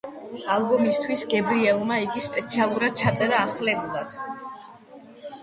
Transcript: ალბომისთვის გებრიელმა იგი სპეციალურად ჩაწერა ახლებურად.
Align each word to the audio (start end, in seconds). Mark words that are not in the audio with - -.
ალბომისთვის 0.53 1.23
გებრიელმა 1.33 1.99
იგი 2.05 2.23
სპეციალურად 2.29 2.97
ჩაწერა 3.03 3.43
ახლებურად. 3.51 4.19